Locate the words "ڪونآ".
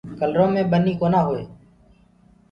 0.99-1.19